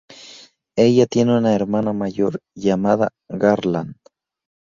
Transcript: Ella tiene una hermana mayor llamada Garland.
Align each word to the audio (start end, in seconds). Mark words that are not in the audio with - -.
Ella 0.77 1.05
tiene 1.05 1.37
una 1.37 1.53
hermana 1.53 1.93
mayor 1.93 2.39
llamada 2.57 3.09
Garland. 3.29 3.97